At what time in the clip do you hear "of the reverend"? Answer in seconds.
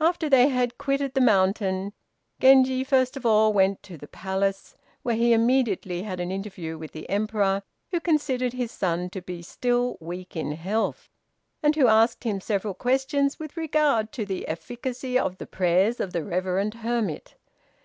16.00-16.74